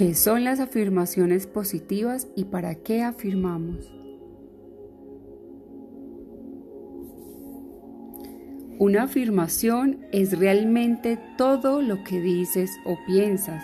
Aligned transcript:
¿Qué 0.00 0.14
son 0.14 0.44
las 0.44 0.60
afirmaciones 0.60 1.46
positivas 1.46 2.26
y 2.34 2.44
para 2.44 2.74
qué 2.74 3.02
afirmamos? 3.02 3.92
Una 8.78 9.02
afirmación 9.02 9.98
es 10.10 10.38
realmente 10.38 11.18
todo 11.36 11.82
lo 11.82 12.02
que 12.02 12.18
dices 12.18 12.70
o 12.86 12.96
piensas. 13.04 13.62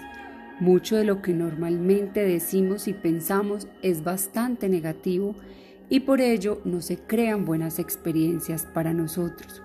Mucho 0.61 0.97
de 0.97 1.05
lo 1.05 1.23
que 1.23 1.33
normalmente 1.33 2.23
decimos 2.23 2.87
y 2.87 2.93
pensamos 2.93 3.67
es 3.81 4.05
bastante 4.05 4.69
negativo 4.69 5.37
y 5.89 6.01
por 6.01 6.21
ello 6.21 6.61
no 6.67 6.83
se 6.83 6.99
crean 6.99 7.47
buenas 7.47 7.79
experiencias 7.79 8.67
para 8.75 8.93
nosotros. 8.93 9.63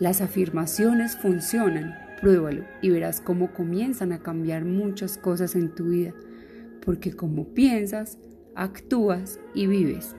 Las 0.00 0.20
afirmaciones 0.22 1.16
funcionan, 1.16 1.94
pruébalo 2.20 2.64
y 2.82 2.90
verás 2.90 3.20
cómo 3.20 3.52
comienzan 3.52 4.12
a 4.12 4.22
cambiar 4.22 4.64
muchas 4.64 5.18
cosas 5.18 5.54
en 5.54 5.74
tu 5.74 5.88
vida, 5.88 6.14
porque 6.84 7.12
como 7.12 7.48
piensas, 7.54 8.18
actúas 8.54 9.40
y 9.54 9.66
vives. 9.66 10.14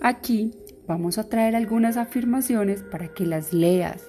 Aquí 0.00 0.50
vamos 0.86 1.18
a 1.18 1.28
traer 1.28 1.54
algunas 1.54 1.96
afirmaciones 1.96 2.82
para 2.82 3.08
que 3.08 3.24
las 3.24 3.52
leas, 3.52 4.02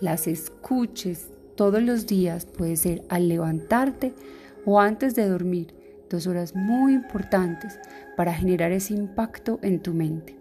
las 0.00 0.26
escuches 0.26 1.30
todos 1.56 1.82
los 1.82 2.06
días, 2.06 2.46
puede 2.46 2.76
ser 2.76 3.02
al 3.08 3.28
levantarte 3.28 4.14
o 4.64 4.78
antes 4.80 5.14
de 5.14 5.26
dormir, 5.28 5.74
dos 6.10 6.26
horas 6.26 6.54
muy 6.54 6.94
importantes 6.94 7.78
para 8.16 8.34
generar 8.34 8.72
ese 8.72 8.94
impacto 8.94 9.58
en 9.62 9.80
tu 9.80 9.94
mente. 9.94 10.37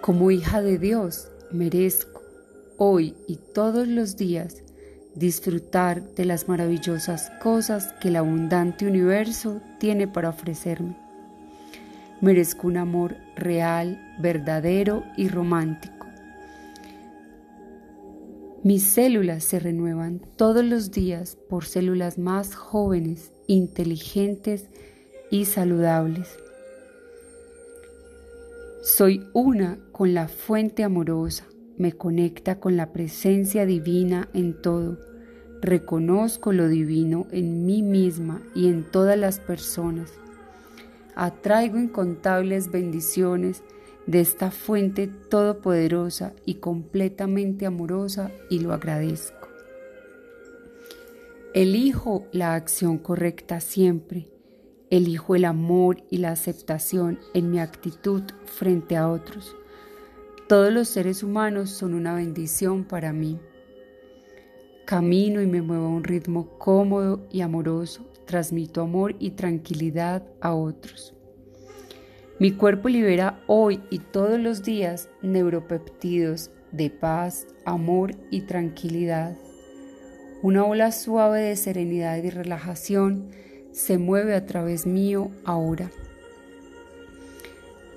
Como 0.00 0.30
hija 0.30 0.62
de 0.62 0.78
Dios, 0.78 1.28
merezco 1.50 2.22
hoy 2.78 3.14
y 3.26 3.36
todos 3.36 3.86
los 3.86 4.16
días 4.16 4.62
disfrutar 5.14 6.14
de 6.14 6.24
las 6.24 6.48
maravillosas 6.48 7.30
cosas 7.42 7.92
que 8.00 8.08
el 8.08 8.16
abundante 8.16 8.86
universo 8.86 9.60
tiene 9.78 10.08
para 10.08 10.30
ofrecerme. 10.30 10.96
Merezco 12.22 12.66
un 12.66 12.78
amor 12.78 13.16
real, 13.36 14.16
verdadero 14.18 15.04
y 15.18 15.28
romántico. 15.28 16.06
Mis 18.62 18.84
células 18.84 19.44
se 19.44 19.58
renuevan 19.58 20.22
todos 20.36 20.64
los 20.64 20.90
días 20.90 21.36
por 21.50 21.66
células 21.66 22.16
más 22.16 22.54
jóvenes, 22.54 23.32
inteligentes 23.48 24.64
y 25.30 25.44
saludables. 25.44 26.38
Soy 28.82 29.28
una 29.34 29.78
con 29.92 30.14
la 30.14 30.28
fuente 30.28 30.84
amorosa, 30.84 31.46
me 31.76 31.92
conecta 31.92 32.60
con 32.60 32.76
la 32.76 32.92
presencia 32.92 33.66
divina 33.66 34.28
en 34.32 34.60
todo. 34.60 34.98
Reconozco 35.60 36.52
lo 36.52 36.68
divino 36.68 37.26
en 37.30 37.66
mí 37.66 37.82
misma 37.82 38.42
y 38.54 38.68
en 38.68 38.84
todas 38.90 39.18
las 39.18 39.38
personas 39.38 40.12
atraigo 41.14 41.78
incontables 41.78 42.70
bendiciones 42.70 43.62
de 44.06 44.20
esta 44.20 44.50
fuente 44.50 45.06
todopoderosa 45.06 46.32
y 46.46 46.54
completamente 46.54 47.66
amorosa 47.66 48.30
y 48.48 48.60
lo 48.60 48.72
agradezco. 48.72 49.48
Elijo 51.52 52.26
la 52.32 52.54
acción 52.54 52.96
correcta 52.96 53.60
siempre. 53.60 54.28
Elijo 54.90 55.34
el 55.34 55.44
amor 55.44 56.02
y 56.10 56.18
la 56.18 56.32
aceptación 56.32 57.18
en 57.32 57.50
mi 57.50 57.60
actitud 57.60 58.22
frente 58.44 58.96
a 58.96 59.08
otros. 59.08 59.56
Todos 60.48 60.72
los 60.72 60.88
seres 60.88 61.22
humanos 61.22 61.70
son 61.70 61.94
una 61.94 62.14
bendición 62.14 62.84
para 62.84 63.12
mí. 63.12 63.38
Camino 64.84 65.40
y 65.40 65.46
me 65.46 65.62
muevo 65.62 65.86
a 65.86 65.90
un 65.90 66.04
ritmo 66.04 66.58
cómodo 66.58 67.26
y 67.30 67.40
amoroso 67.40 68.10
transmito 68.30 68.82
amor 68.82 69.16
y 69.18 69.32
tranquilidad 69.32 70.22
a 70.40 70.54
otros. 70.54 71.14
Mi 72.38 72.52
cuerpo 72.52 72.88
libera 72.88 73.42
hoy 73.48 73.82
y 73.90 73.98
todos 73.98 74.38
los 74.38 74.62
días 74.62 75.08
neuropeptidos 75.20 76.50
de 76.70 76.90
paz, 76.90 77.48
amor 77.64 78.12
y 78.30 78.42
tranquilidad. 78.42 79.36
Una 80.42 80.64
ola 80.64 80.92
suave 80.92 81.40
de 81.40 81.56
serenidad 81.56 82.22
y 82.22 82.30
relajación 82.30 83.30
se 83.72 83.98
mueve 83.98 84.34
a 84.34 84.46
través 84.46 84.86
mío 84.86 85.30
ahora. 85.44 85.90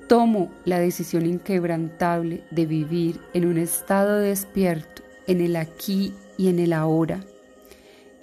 Tomo 0.07 0.51
la 0.65 0.79
decisión 0.79 1.25
inquebrantable 1.25 2.43
de 2.51 2.65
vivir 2.65 3.19
en 3.33 3.45
un 3.45 3.57
estado 3.57 4.17
despierto, 4.17 5.01
en 5.27 5.41
el 5.41 5.55
aquí 5.55 6.13
y 6.37 6.49
en 6.49 6.59
el 6.59 6.73
ahora 6.73 7.23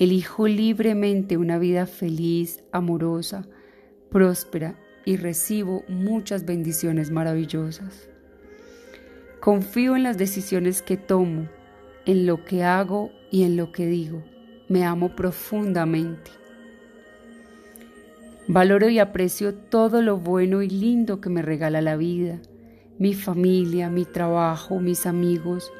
Elijo 0.00 0.48
libremente 0.48 1.36
una 1.36 1.58
vida 1.58 1.84
feliz, 1.84 2.64
amorosa, 2.72 3.46
próspera 4.08 4.74
y 5.04 5.18
recibo 5.18 5.84
muchas 5.88 6.46
bendiciones 6.46 7.10
maravillosas. 7.10 8.08
Confío 9.40 9.96
en 9.96 10.04
las 10.04 10.16
decisiones 10.16 10.80
que 10.80 10.96
tomo, 10.96 11.50
en 12.06 12.24
lo 12.24 12.46
que 12.46 12.64
hago 12.64 13.10
y 13.30 13.42
en 13.42 13.58
lo 13.58 13.72
que 13.72 13.84
digo. 13.84 14.24
Me 14.70 14.86
amo 14.86 15.14
profundamente. 15.14 16.30
Valoro 18.52 18.88
y 18.88 18.98
aprecio 18.98 19.54
todo 19.54 20.02
lo 20.02 20.16
bueno 20.16 20.60
y 20.60 20.68
lindo 20.68 21.20
que 21.20 21.30
me 21.30 21.40
regala 21.40 21.80
la 21.80 21.96
vida, 21.96 22.40
mi 22.98 23.14
familia, 23.14 23.90
mi 23.90 24.04
trabajo, 24.04 24.80
mis 24.80 25.06
amigos, 25.06 25.72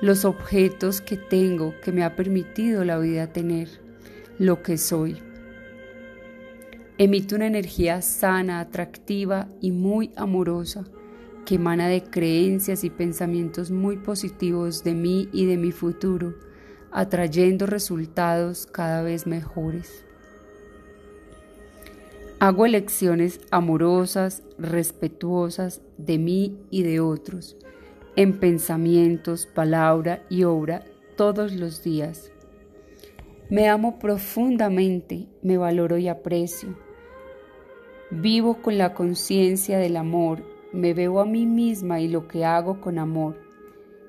los 0.00 0.24
objetos 0.24 1.00
que 1.00 1.16
tengo 1.16 1.74
que 1.82 1.90
me 1.90 2.04
ha 2.04 2.14
permitido 2.14 2.84
la 2.84 2.98
vida 2.98 3.32
tener, 3.32 3.68
lo 4.38 4.62
que 4.62 4.78
soy. 4.78 5.16
Emito 6.98 7.34
una 7.34 7.48
energía 7.48 8.00
sana, 8.00 8.60
atractiva 8.60 9.48
y 9.60 9.72
muy 9.72 10.12
amorosa 10.14 10.84
que 11.44 11.56
emana 11.56 11.88
de 11.88 12.04
creencias 12.04 12.84
y 12.84 12.90
pensamientos 12.90 13.72
muy 13.72 13.96
positivos 13.96 14.84
de 14.84 14.94
mí 14.94 15.28
y 15.32 15.46
de 15.46 15.56
mi 15.56 15.72
futuro, 15.72 16.36
atrayendo 16.92 17.66
resultados 17.66 18.66
cada 18.66 19.02
vez 19.02 19.26
mejores. 19.26 20.04
Hago 22.44 22.66
elecciones 22.66 23.40
amorosas, 23.50 24.42
respetuosas 24.58 25.80
de 25.96 26.18
mí 26.18 26.58
y 26.70 26.82
de 26.82 27.00
otros 27.00 27.56
en 28.16 28.38
pensamientos, 28.38 29.46
palabra 29.46 30.22
y 30.28 30.44
obra 30.44 30.84
todos 31.16 31.54
los 31.54 31.82
días. 31.82 32.30
Me 33.48 33.70
amo 33.70 33.98
profundamente, 33.98 35.26
me 35.40 35.56
valoro 35.56 35.96
y 35.96 36.08
aprecio. 36.08 36.76
Vivo 38.10 38.60
con 38.60 38.76
la 38.76 38.92
conciencia 38.92 39.78
del 39.78 39.96
amor, 39.96 40.42
me 40.70 40.92
veo 40.92 41.20
a 41.20 41.24
mí 41.24 41.46
misma 41.46 42.02
y 42.02 42.08
lo 42.08 42.28
que 42.28 42.44
hago 42.44 42.78
con 42.78 42.98
amor. 42.98 43.40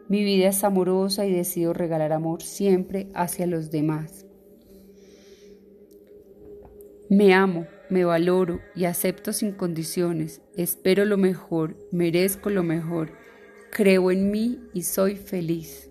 Mi 0.10 0.26
vida 0.26 0.50
es 0.50 0.66
amorosa 0.66 1.26
y 1.26 1.32
decido 1.32 1.72
regalar 1.72 2.12
amor 2.12 2.42
siempre 2.42 3.08
hacia 3.14 3.48
los 3.48 3.72
demás. 3.72 4.26
Me 7.10 7.34
amo, 7.34 7.68
me 7.90 8.04
valoro 8.04 8.62
y 8.76 8.86
acepto 8.86 9.34
sin 9.34 9.52
condiciones. 9.52 10.42
Espero 10.56 11.06
lo 11.06 11.18
mejor, 11.18 11.76
merezco 11.92 12.50
lo 12.50 12.64
mejor 12.64 13.12
Creo 13.76 14.10
en 14.10 14.32
mí 14.32 14.62
y 14.74 14.84
soy 14.84 15.18
feliz. 15.18 15.90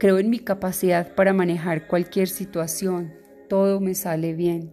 Creo 0.00 0.18
en 0.18 0.30
mi 0.30 0.40
capacidad 0.40 1.14
para 1.14 1.32
manejar 1.32 1.86
cualquier 1.86 2.26
situación. 2.26 3.14
Todo 3.48 3.78
me 3.78 3.94
sale 3.94 4.34
bien. 4.34 4.72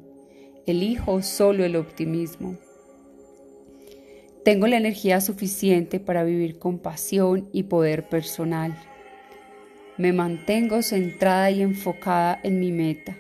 Elijo 0.66 1.22
solo 1.22 1.64
el 1.64 1.76
optimismo. 1.76 2.58
Tengo 4.44 4.66
la 4.66 4.78
energía 4.78 5.22
suficiente 5.22 6.00
para 6.00 6.24
vivir 6.24 6.58
con 6.58 6.80
pasión 6.80 7.48
y 7.54 7.62
poder 7.62 8.10
personal. 8.10 8.76
Me 10.00 10.14
mantengo 10.14 10.82
centrada 10.82 11.52
y 11.52 11.62
enfocada 11.62 12.40
en 12.42 12.60
mi 12.60 12.72
meta. 12.72 13.16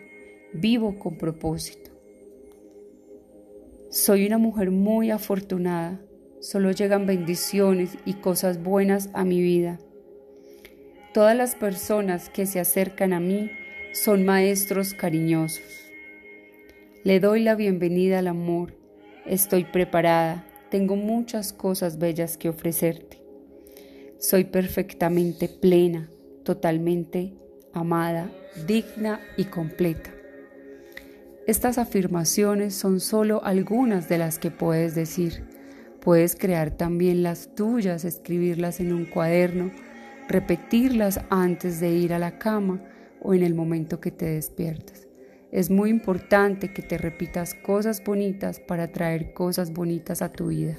Vivo 0.53 1.00
con 1.00 1.18
propósito. 1.18 1.92
Soy 3.89 4.25
una 4.25 4.38
mujer 4.38 4.71
muy 4.71 5.12
afortunada 5.12 6.00
solo 6.42 6.71
llegan 6.71 7.06
bendiciones 7.06 7.98
y 8.03 8.15
cosas 8.15 8.62
buenas 8.62 9.09
a 9.13 9.24
mi 9.24 9.42
vida. 9.42 9.80
Todas 11.13 11.38
las 11.38 11.56
personas 11.56 12.30
que 12.30 12.45
se 12.45 12.59
acercan 12.59 13.13
a 13.13 13.19
mí 13.19 13.51
son 13.94 14.25
maestros 14.25 14.94
cariñosos. 14.94 15.63
Le 17.03 17.19
doy 17.19 17.42
la 17.44 17.56
bienvenida 17.56 18.19
al 18.19 18.27
amor. 18.27 18.75
Estoy 19.25 19.65
preparada. 19.65 20.45
Tengo 20.69 20.95
muchas 20.95 21.53
cosas 21.53 22.00
bellas 22.00 22.38
que 22.38 22.50
ofrecerte. 22.50 23.21
Soy 24.18 24.45
perfectamente 24.45 25.48
plena, 25.48 26.09
totalmente 26.44 27.33
amada, 27.74 28.31
digna 28.68 29.19
y 29.38 29.45
completa. 29.45 30.12
Estas 31.48 31.78
afirmaciones 31.78 32.76
son 32.76 33.00
solo 33.00 33.44
algunas 33.44 34.08
de 34.08 34.18
las 34.18 34.40
que 34.40 34.52
puedes 34.52 34.96
decir 34.96 35.44
Puedes 36.02 36.36
crear 36.36 36.72
también 36.72 37.22
las 37.22 37.54
tuyas, 37.54 38.06
escribirlas 38.06 38.80
en 38.80 38.92
un 38.92 39.06
cuaderno, 39.06 39.70
repetirlas 40.28 41.22
antes 41.30 41.80
de 41.80 41.92
ir 41.92 42.12
a 42.16 42.20
la 42.20 42.40
cama 42.40 42.82
o 43.22 43.36
en 43.36 43.44
el 43.44 43.54
momento 43.54 44.00
que 44.00 44.10
te 44.10 44.26
despiertas. 44.26 45.08
Es 45.52 45.70
muy 45.70 45.92
importante 45.92 46.74
que 46.74 46.82
te 46.82 46.98
repitas 46.98 47.54
cosas 47.54 48.04
bonitas 48.04 48.60
para 48.60 48.92
traer 48.92 49.34
cosas 49.34 49.72
bonitas 49.74 50.24
a 50.24 50.32
tu 50.32 50.48
vida. 50.48 50.76